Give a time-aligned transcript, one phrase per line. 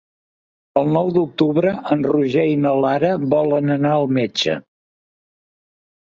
[0.79, 4.57] El nou d'octubre en Roger i na Lara volen anar al metge.